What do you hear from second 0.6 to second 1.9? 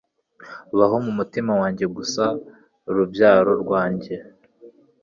Baho mu mutima wanjye